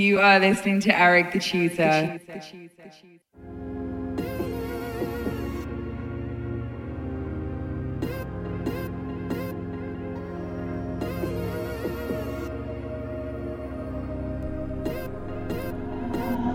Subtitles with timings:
[0.00, 1.82] You are listening to Eric the Tutor.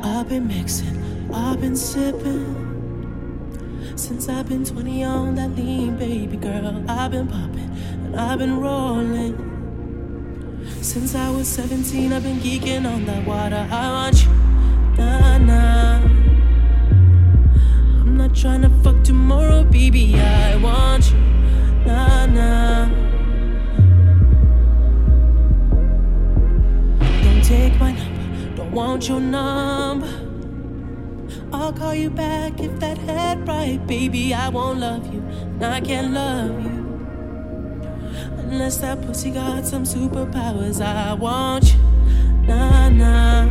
[0.03, 2.73] I've been mixing, I've been sipping.
[3.95, 7.69] Since I've been 20 on that lean, baby girl, I've been popping
[8.05, 9.54] and I've been rolling.
[10.81, 13.67] Since I was 17, I've been geeking on that water.
[13.71, 14.31] I want you,
[14.97, 16.01] nah, nah.
[18.01, 20.19] I'm not trying to fuck tomorrow, baby.
[20.19, 21.17] I want you,
[21.85, 22.85] nah, nah.
[27.23, 30.07] Don't take my number, don't want your number.
[31.51, 34.33] I'll call you back if that head right, baby.
[34.33, 36.84] I won't love you, and I can't love you.
[38.55, 41.79] Unless that pussy got some superpowers, I want you.
[42.47, 43.41] Nah, nah.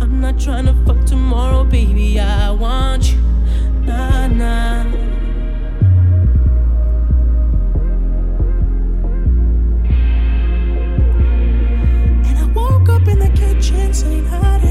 [0.00, 2.18] I'm not trying to fuck tomorrow, baby.
[2.18, 3.20] I want you.
[3.82, 4.80] Nah, nah.
[12.26, 14.65] And I woke up in the kitchen saying, How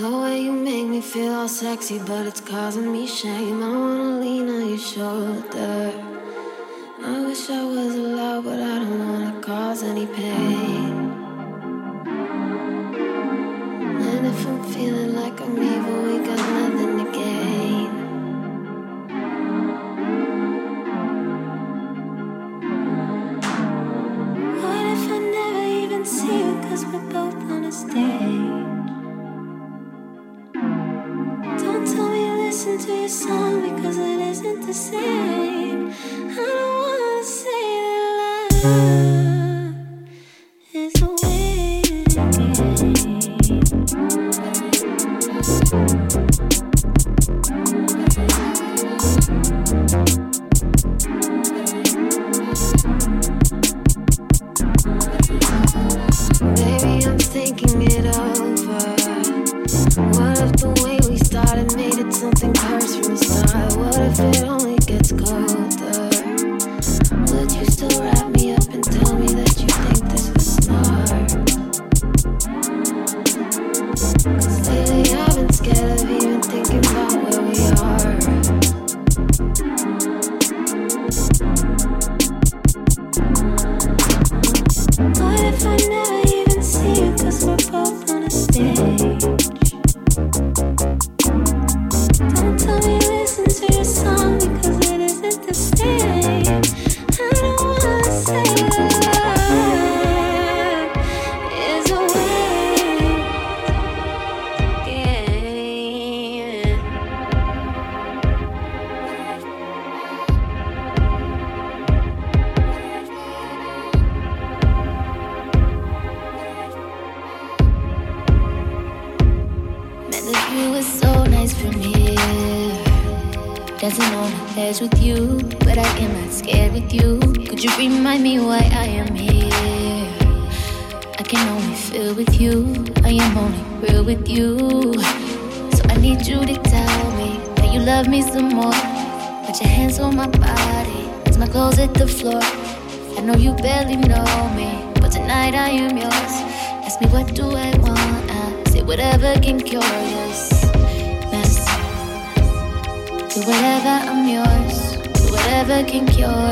[0.00, 3.62] The way you make me feel all sexy, but it's causing me shame.
[3.62, 5.92] I wanna lean on your shoulder.
[7.04, 10.92] I wish I was allowed, but I don't wanna cause any pain.
[14.08, 17.90] And if I'm feeling like I'm evil, we got nothing to gain.
[24.62, 26.54] What if I never even see you?
[26.66, 28.29] Cause we're both on a stage.
[32.86, 35.92] To your song because it isn't the same.
[35.92, 37.50] I don't wanna say
[38.62, 38.99] that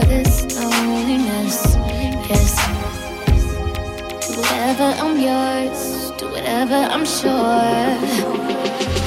[0.08, 1.76] this loneliness.
[2.31, 2.56] Yes.
[4.26, 7.69] Do whatever I'm yours, do whatever I'm sure.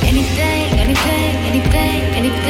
[0.09, 2.40] Anything, anything, anything, anything.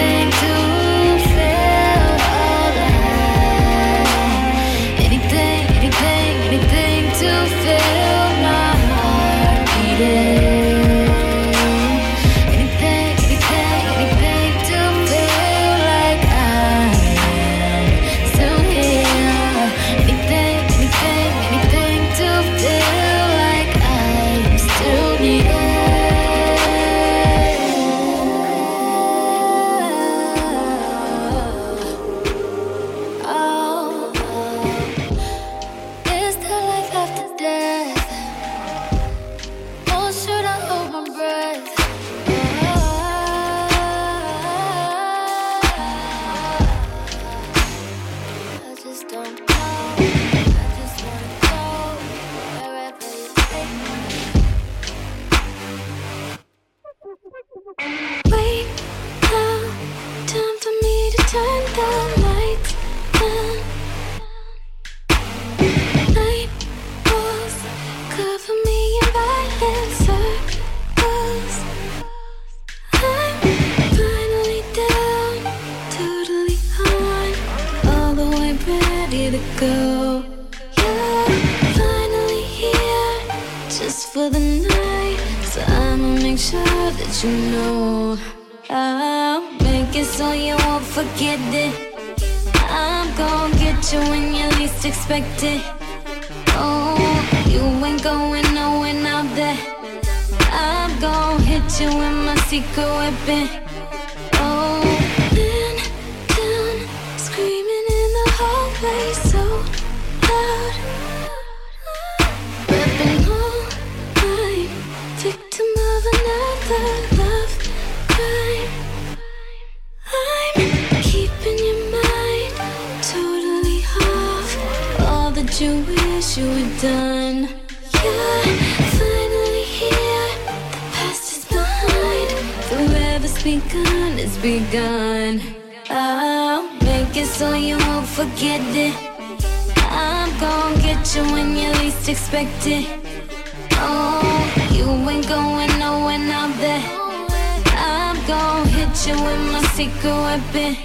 [149.02, 150.76] at you with my secret weapon.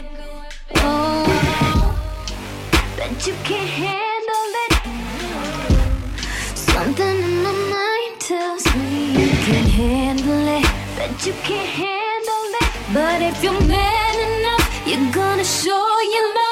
[0.76, 1.24] Oh,
[2.96, 4.72] bet you can't handle it.
[6.54, 10.66] Something in my mind tells me you can't handle it.
[10.96, 12.70] Bet you can't handle it.
[12.94, 16.45] But if you're mad enough, you're gonna show your love.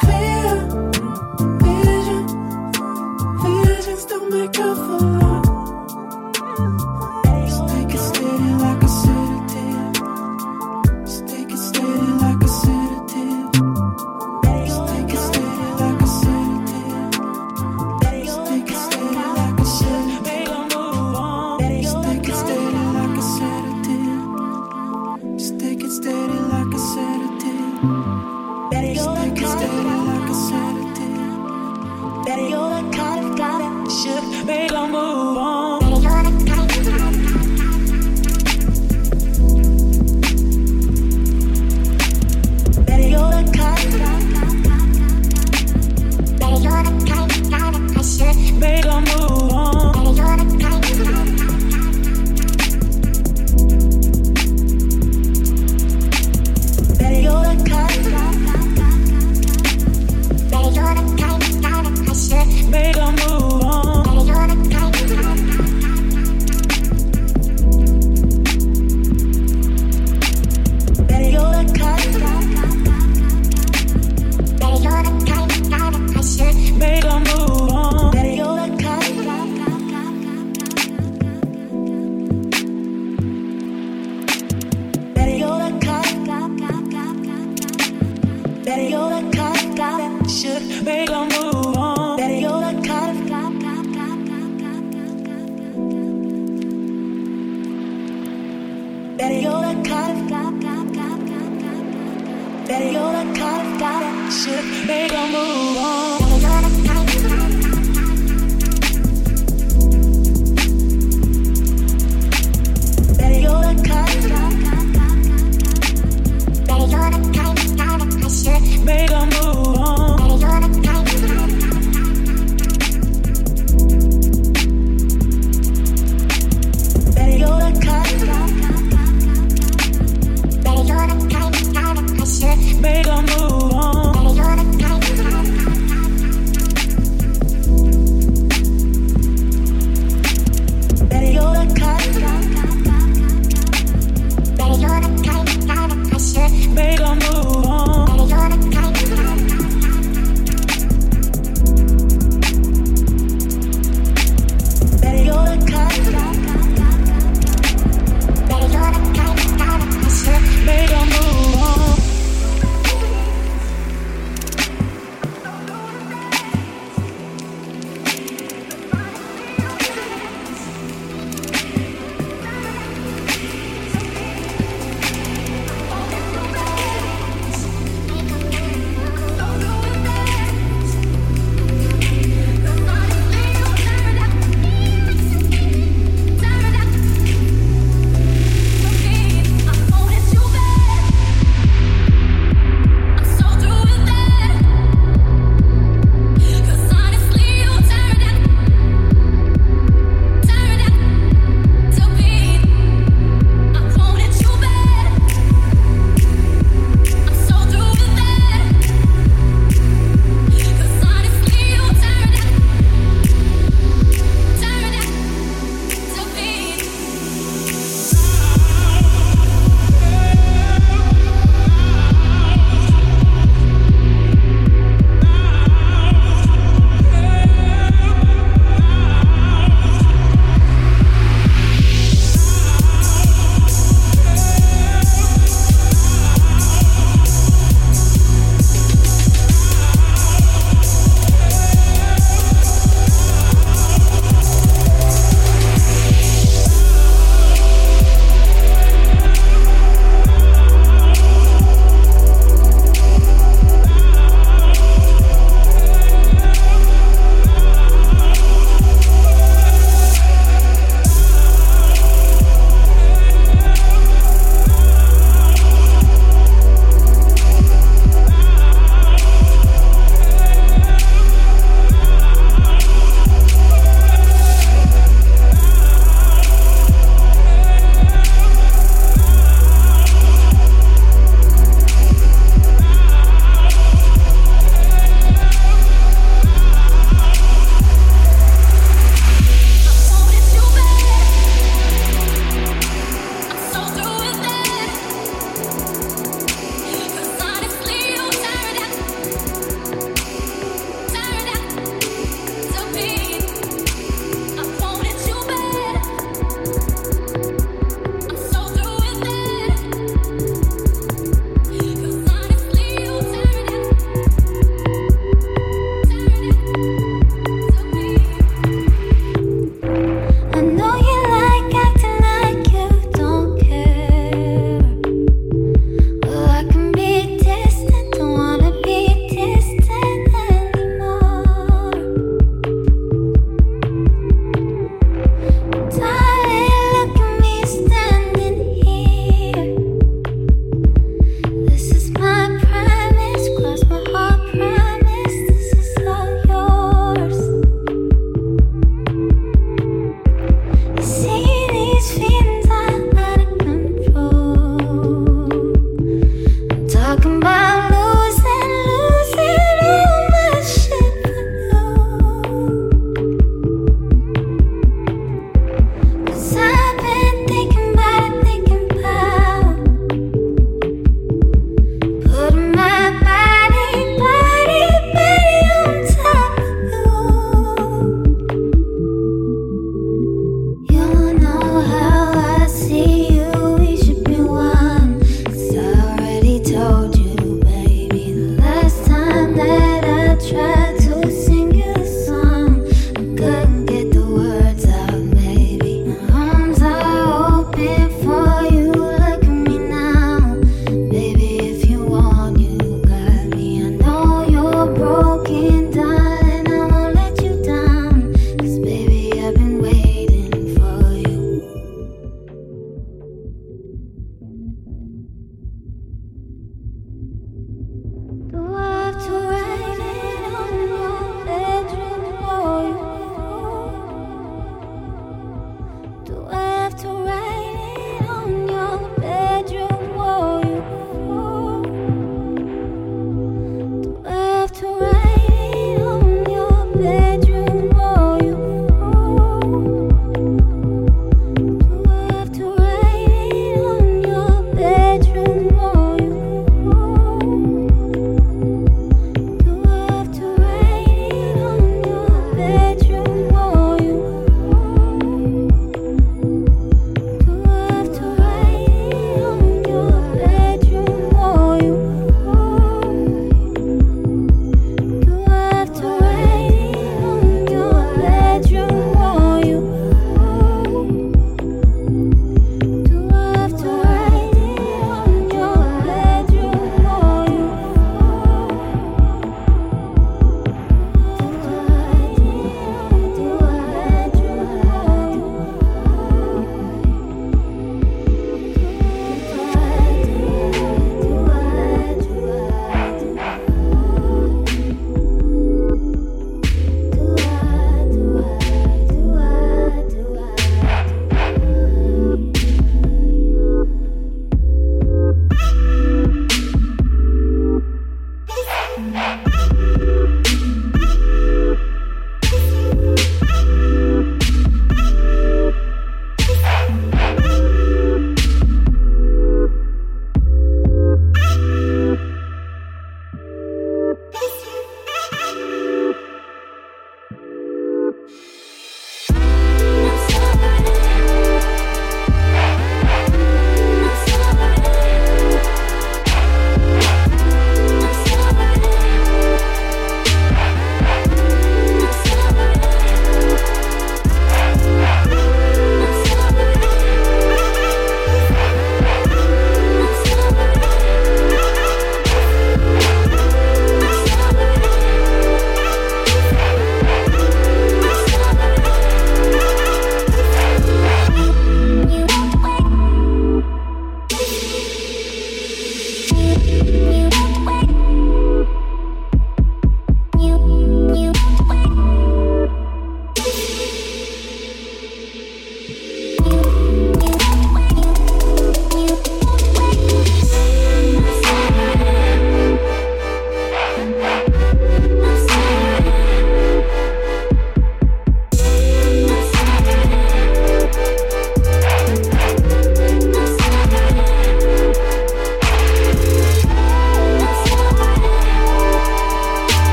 [0.00, 0.66] Better
[3.44, 5.15] you're the kind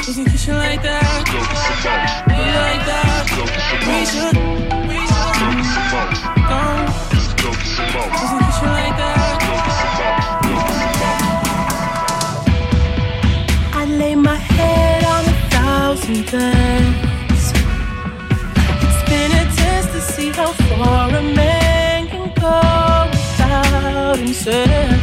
[0.00, 1.24] Isn't like that?
[1.24, 1.54] Go to
[2.60, 3.24] like that.
[3.30, 4.36] Go to We should.
[4.90, 5.38] We should.
[6.50, 6.84] Go to
[13.72, 17.44] I lay my head on a thousand beds.
[18.84, 22.60] It's been a test to see how far a man can go
[23.10, 25.00] without himself.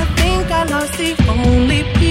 [0.00, 2.01] I think I lost the only.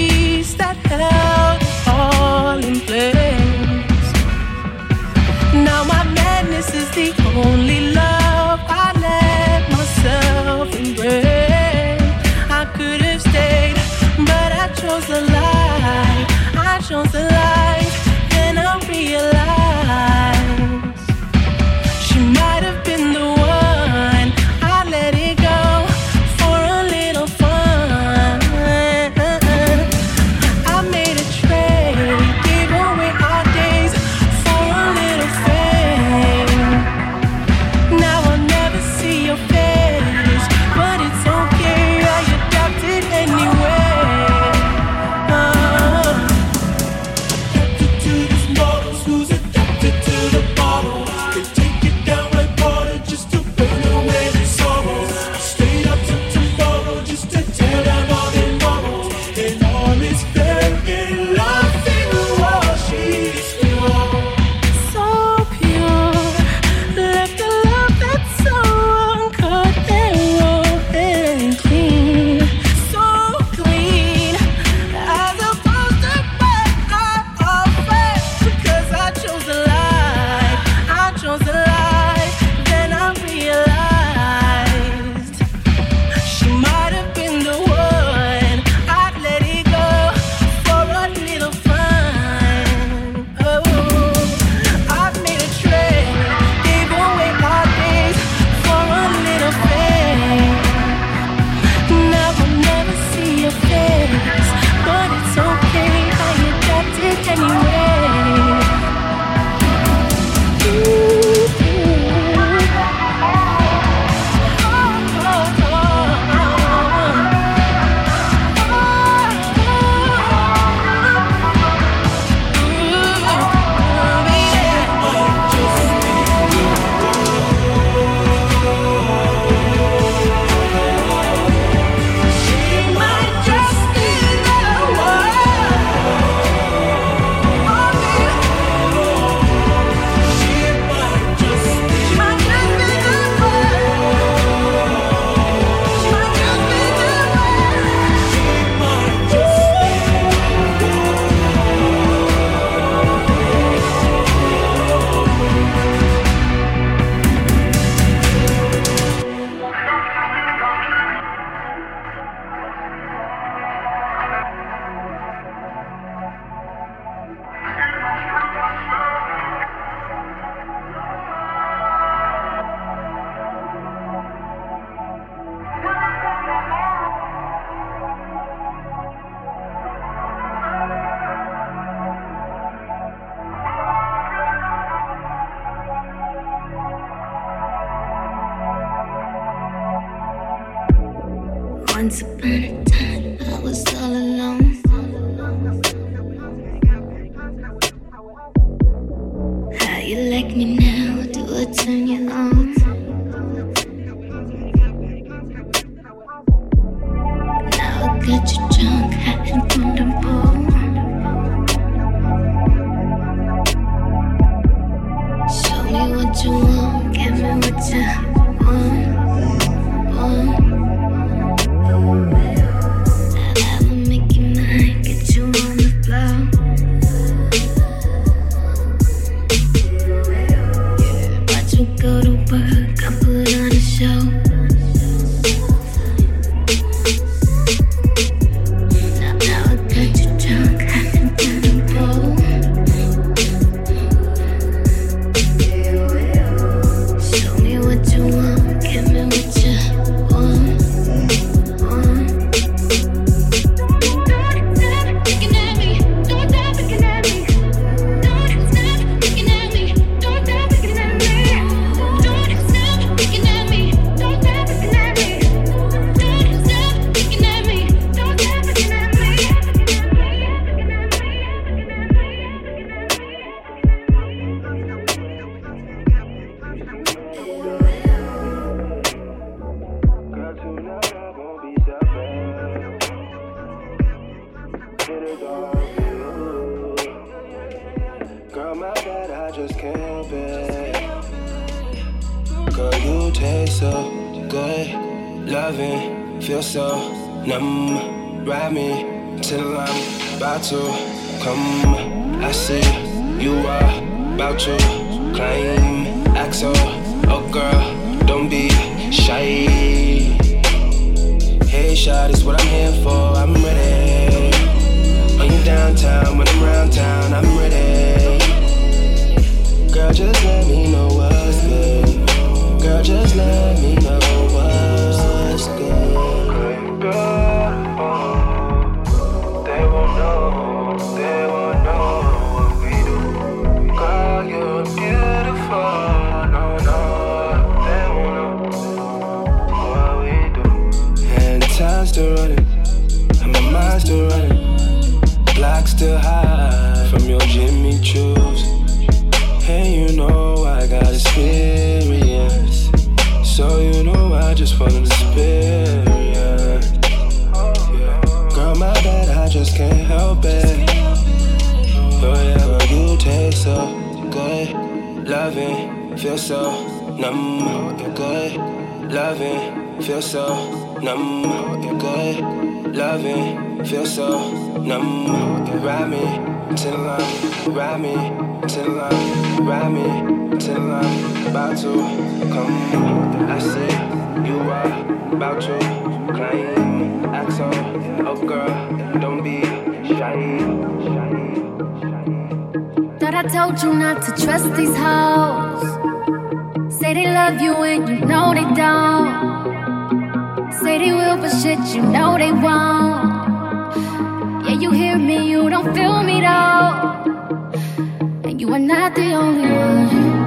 [408.71, 410.40] We're not the only one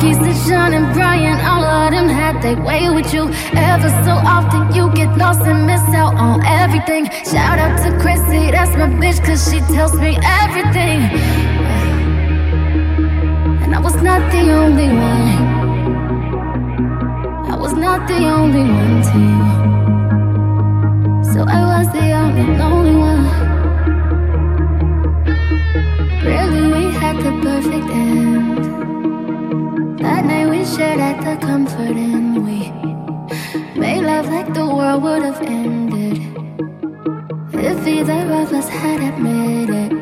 [0.00, 3.24] keys to shining and Brian, all of them had their way with you.
[3.54, 7.04] Ever so often, you get lost and miss out on everything.
[7.30, 10.98] Shout out to Chrissy, that's my bitch, cause she tells me everything.
[13.62, 15.58] And I was not the only one.
[17.52, 19.48] I was not the only one to you.
[21.32, 23.24] So I was the only, lonely one.
[26.24, 28.37] Really, we had the perfect end
[30.76, 32.70] shared at the comfort and we
[33.80, 36.18] made love like the world would have ended
[37.54, 39.92] if either of us had admitted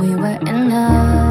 [0.00, 1.23] we were in love.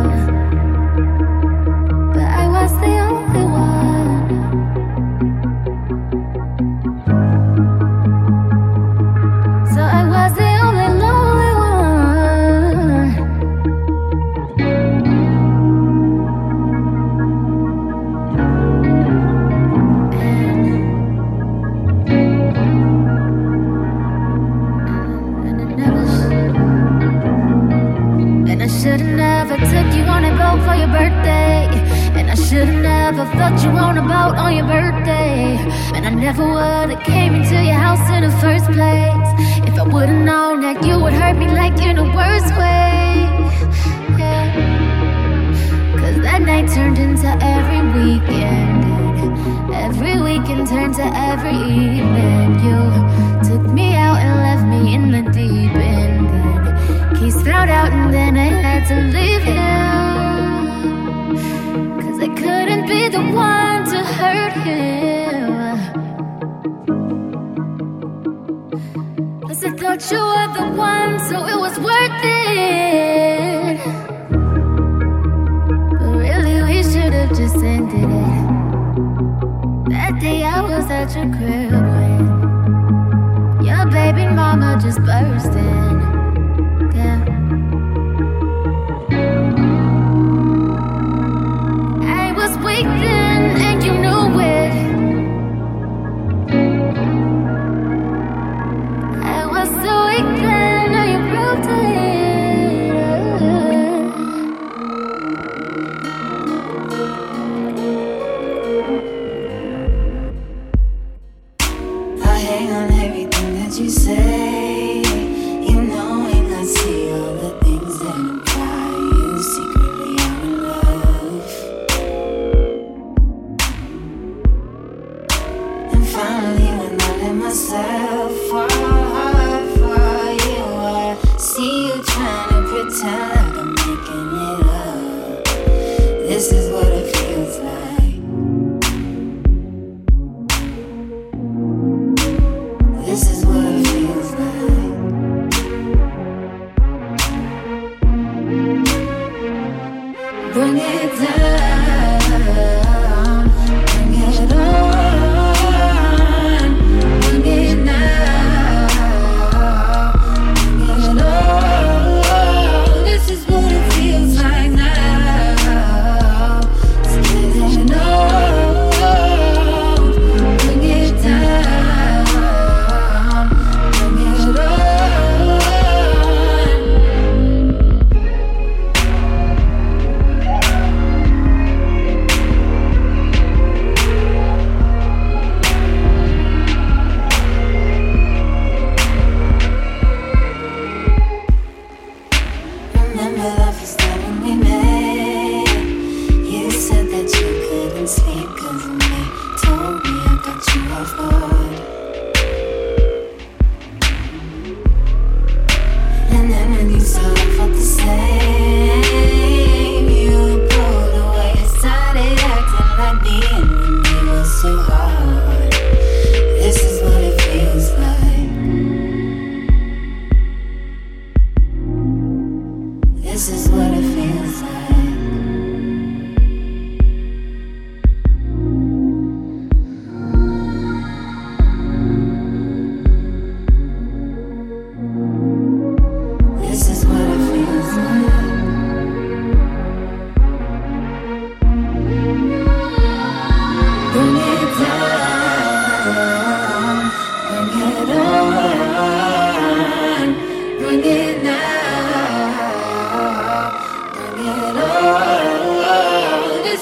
[254.44, 254.52] This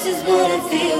[0.06, 0.91] is what it feels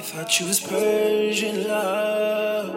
[0.00, 2.74] thought I choose Persian love.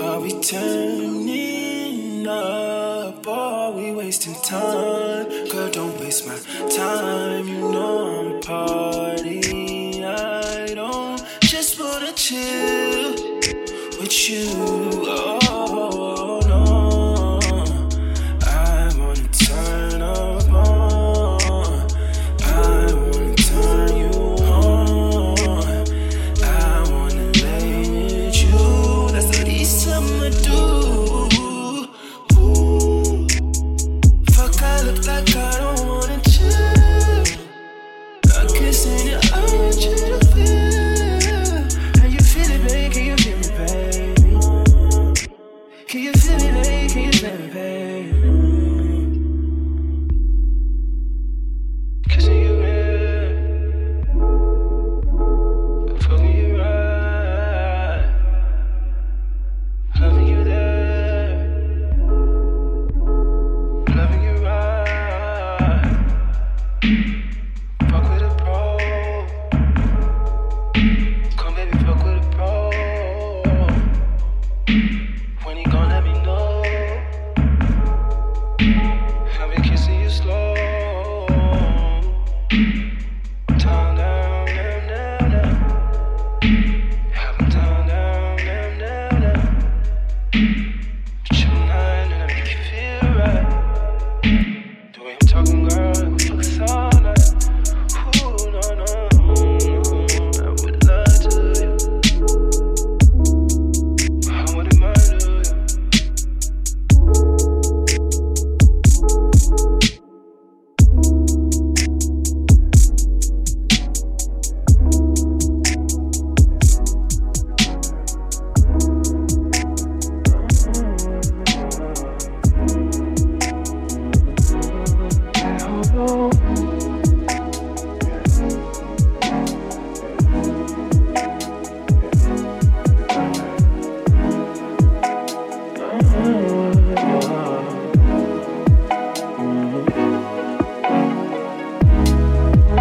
[0.00, 5.28] Are we turning up or are we wasting time?
[5.48, 8.89] Girl, don't waste my time, you know I'm apart.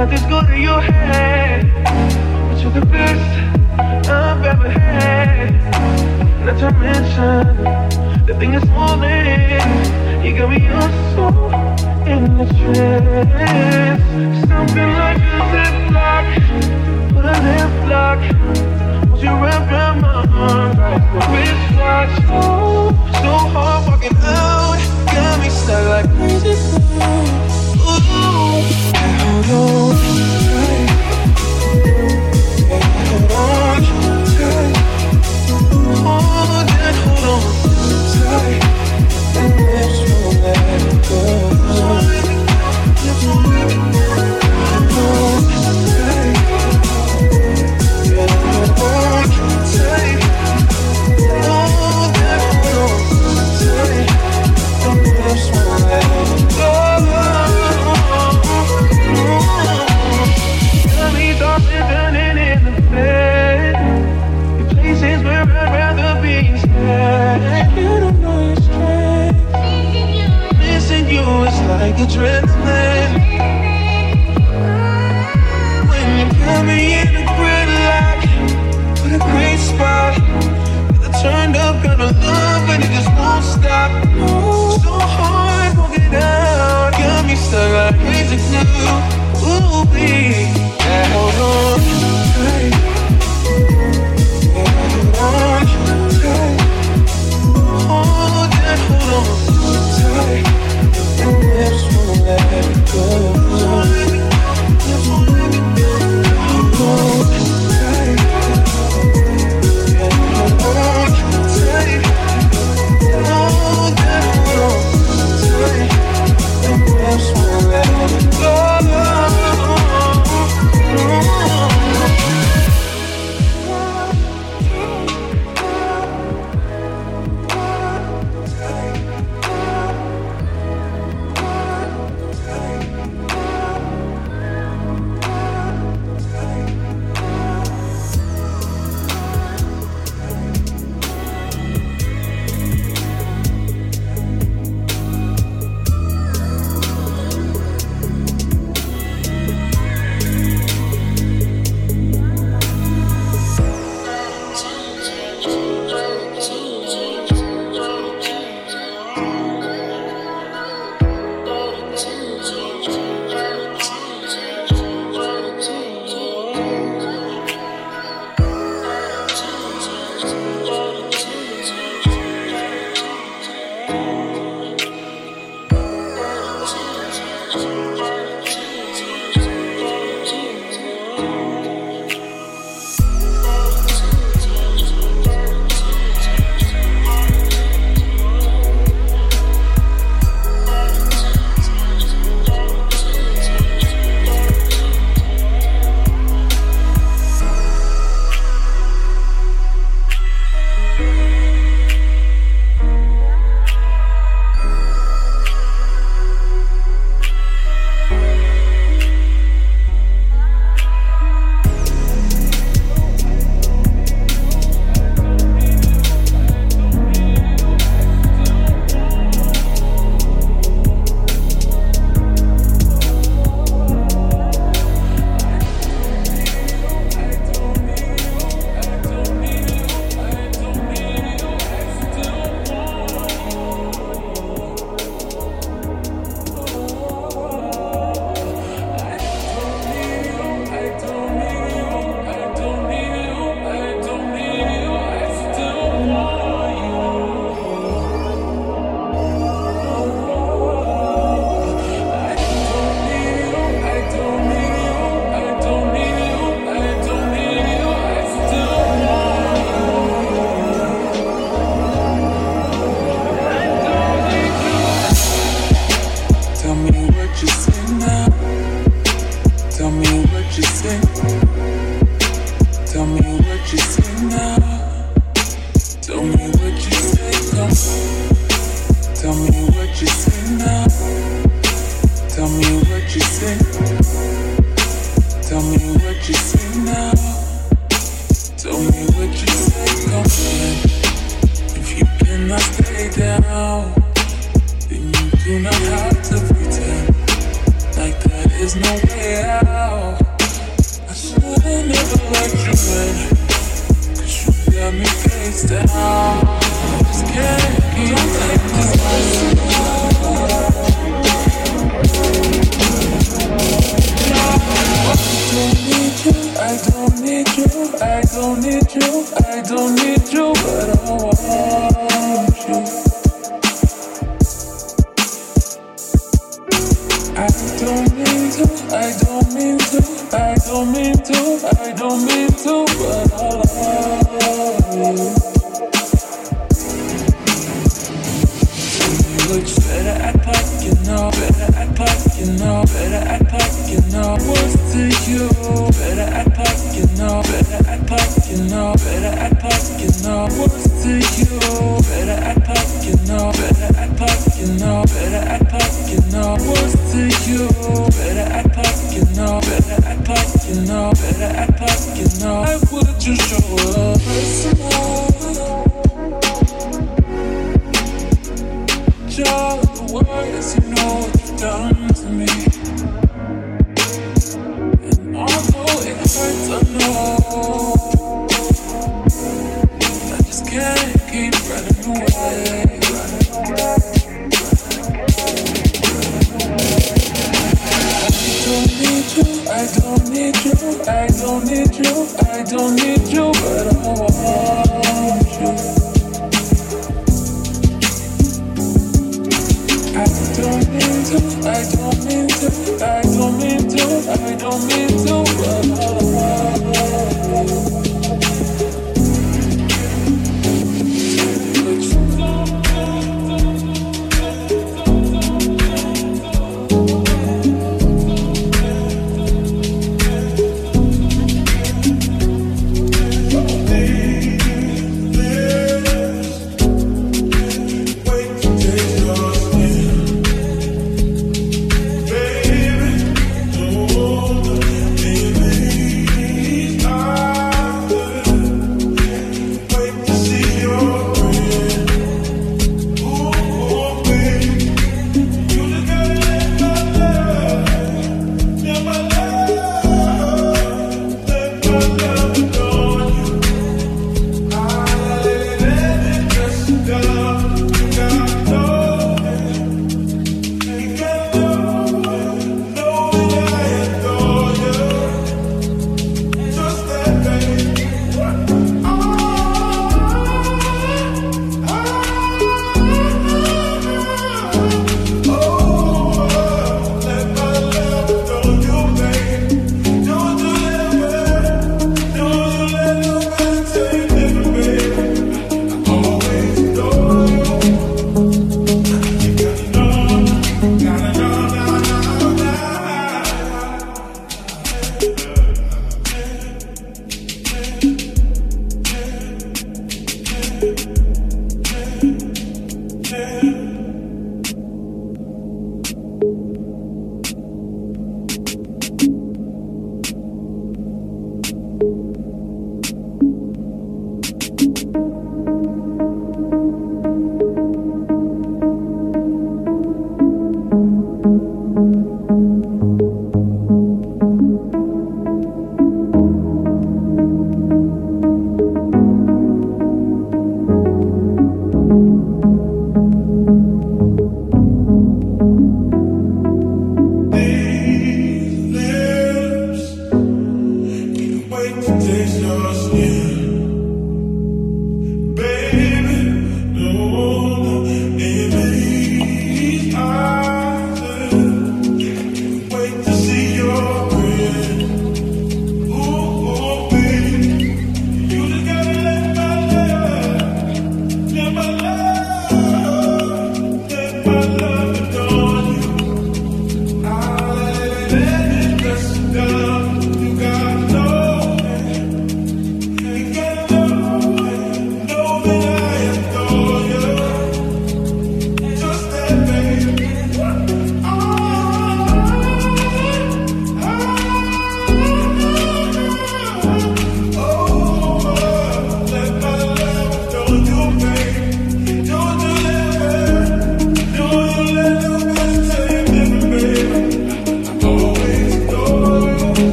[0.00, 1.70] All in your head.
[2.48, 5.54] But you're the best I've ever had.
[6.44, 10.24] Not to mention, the thing is all in.
[10.24, 11.26] You got me on so
[12.10, 14.02] in the trance.
[14.48, 16.26] Something like a ziplock,
[17.14, 18.20] put a lip lock.
[19.10, 22.14] Won't you wrap around my arm like a wristwatch?
[22.30, 22.90] Oh,
[23.22, 26.54] so hard walking out, got me stuck like crazy.
[27.86, 29.92] Ooh, on hold
[33.32, 34.03] on
[75.90, 77.24] When you got me in a
[79.00, 80.14] put a great spot.
[81.22, 83.90] Turned up kind of love, and it just won't stop.
[84.82, 89.13] So hard walking out, got me stuck like crazy glue.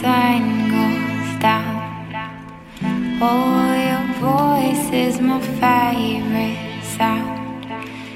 [0.00, 0.42] sun
[0.74, 1.76] goes down.
[3.20, 7.66] Oh, your voice is my favorite sound.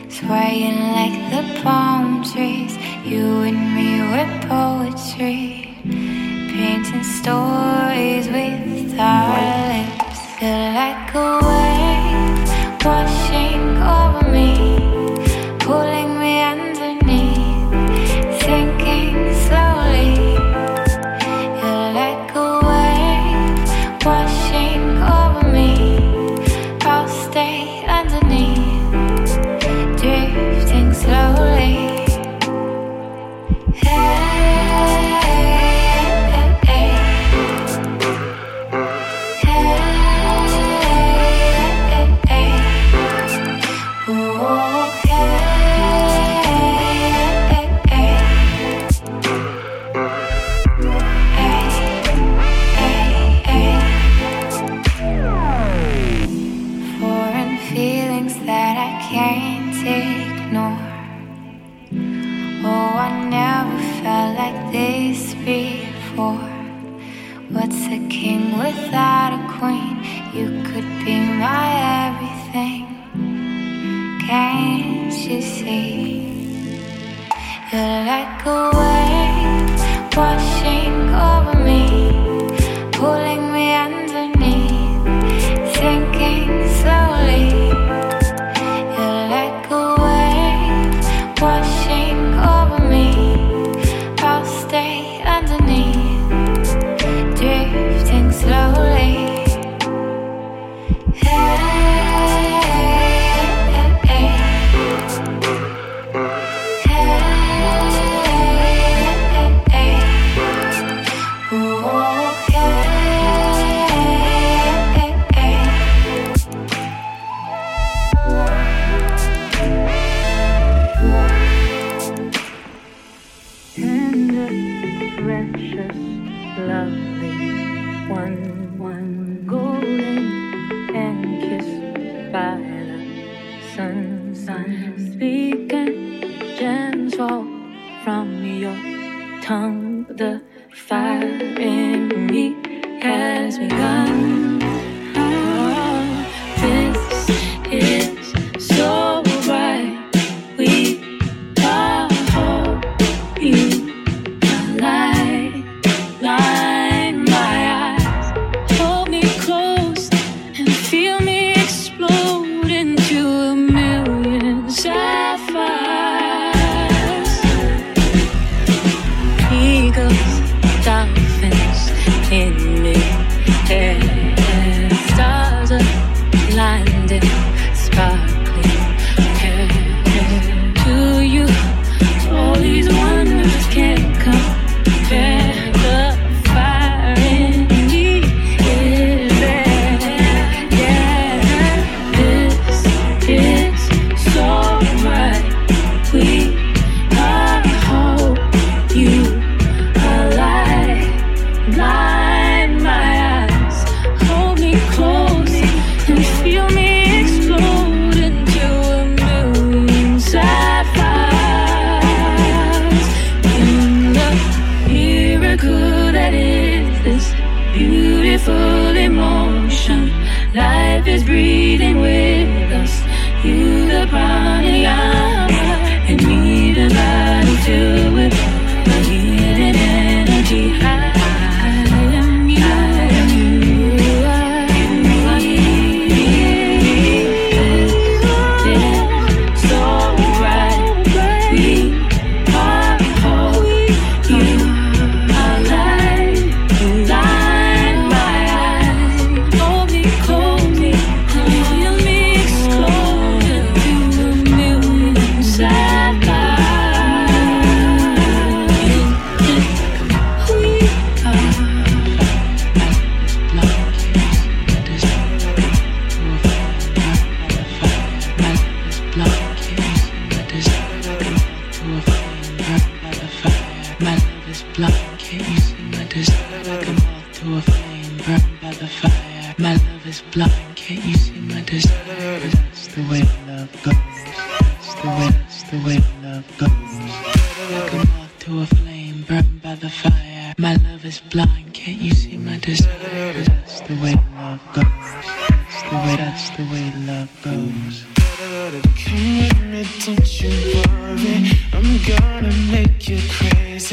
[0.09, 2.75] Swaying like the palm trees,
[3.05, 5.77] you and me were poetry.
[6.55, 10.21] Painting stories with our lips.
[10.39, 13.24] Feel like a wave, wash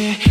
[0.02, 0.31] crazy.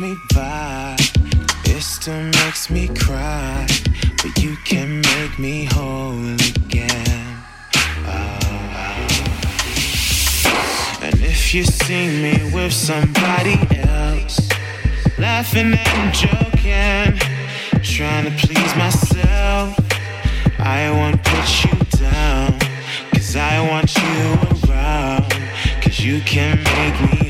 [0.00, 0.96] me by.
[1.66, 3.66] It still makes me cry.
[4.22, 7.36] But you can make me whole again.
[8.06, 9.08] Oh.
[11.02, 14.48] And if you see me with somebody else,
[15.18, 17.18] laughing and joking,
[17.82, 19.78] trying to please myself,
[20.58, 22.58] I won't put you down.
[23.12, 25.30] Cause I want you around.
[25.82, 27.29] Cause you can make me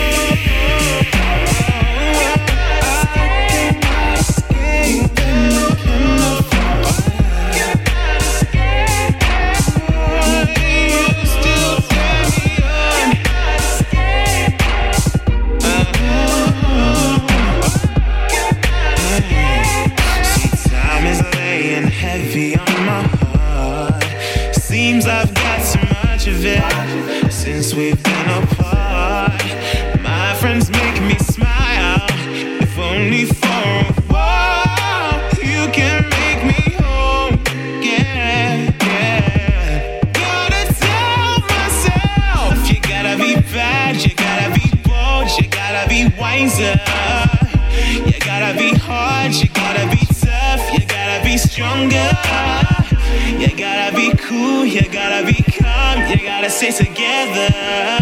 [51.71, 52.11] stronger.
[53.39, 58.00] You gotta be cool, you gotta be calm, you gotta stay together.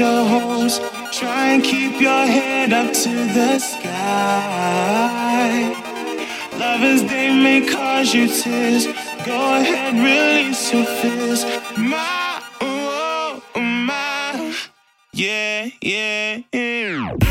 [0.00, 0.78] Future holds.
[1.12, 4.96] Try and keep your head up to the sky.
[6.58, 8.86] Lovers, they may cause you tears.
[9.26, 11.44] Go ahead, release your fears.
[11.76, 14.54] My, oh, oh, my.
[15.12, 17.29] Yeah, yeah, yeah.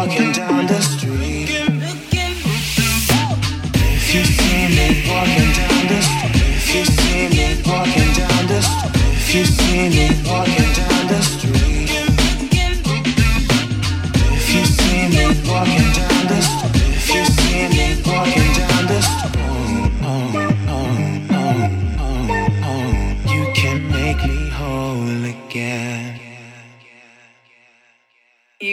[0.00, 1.50] Walking down the street,
[3.84, 8.62] if you see me walking down the street, if you see me walking down the
[8.62, 10.69] street, if you see me walking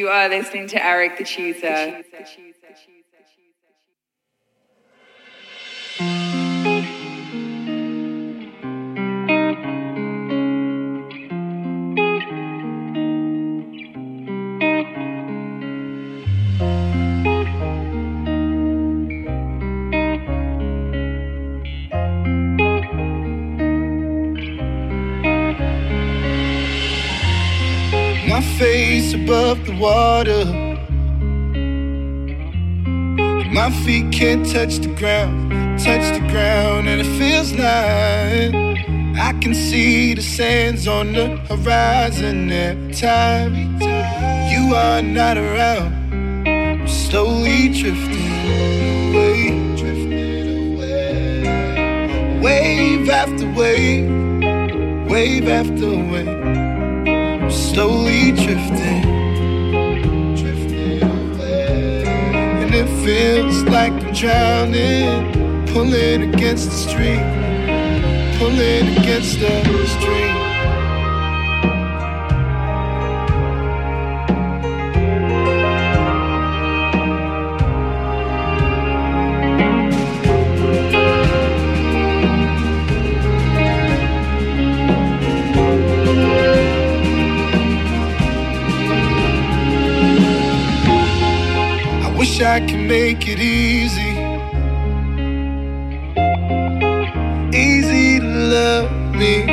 [0.08, 2.02] You are listening to Eric the Tutor.
[2.14, 2.47] My
[28.58, 30.44] face above the water.
[33.54, 38.56] My feet can't touch the ground, touch the ground, and it feels like
[39.20, 43.54] I can see the sands on the horizon every time
[44.52, 45.94] you are not around.
[46.48, 48.34] I'm slowly drifting
[49.12, 54.10] away, drifting away, wave after wave,
[55.08, 56.37] wave after wave
[57.78, 59.06] slowly drifting.
[62.64, 67.22] And it feels like I'm drowning, pulling against the stream,
[68.40, 70.47] pulling against the stream.
[92.68, 94.12] Could make it easy.
[97.58, 99.46] Easy to love me,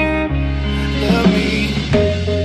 [1.06, 1.72] love me.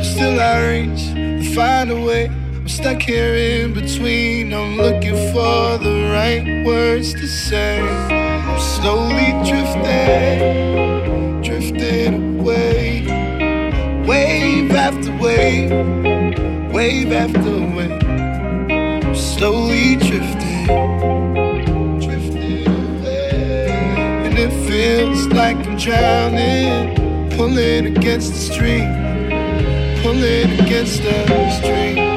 [0.04, 2.28] Still I reach to find a way.
[2.28, 4.54] I'm stuck here in between.
[4.54, 7.80] I'm looking for the right words to say.
[7.82, 13.06] I'm slowly drifting, drifting away.
[14.06, 15.72] Wave after wave,
[16.72, 17.99] wave after wave
[25.00, 28.90] feels like I'm drowning, pulling against the stream,
[30.02, 32.09] pulling against the stream.